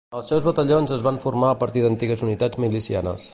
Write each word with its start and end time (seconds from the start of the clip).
Els 0.19 0.29
seus 0.31 0.45
batallons 0.45 0.93
es 0.95 1.03
van 1.09 1.21
formar 1.25 1.51
a 1.51 1.59
partir 1.65 1.85
d'antigues 1.85 2.25
unitats 2.29 2.63
milicianes. 2.65 3.29